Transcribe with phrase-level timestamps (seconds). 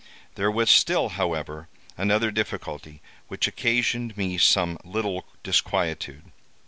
[0.33, 6.31] "There was still, however, another difficulty, which occasioned me some little disquietude.